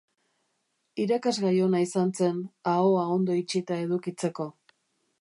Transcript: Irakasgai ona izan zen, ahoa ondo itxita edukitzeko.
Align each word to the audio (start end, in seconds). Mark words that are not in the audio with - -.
Irakasgai 1.03 1.53
ona 1.67 1.83
izan 1.87 2.15
zen, 2.23 2.41
ahoa 2.75 3.07
ondo 3.19 3.39
itxita 3.45 3.81
edukitzeko. 3.87 4.51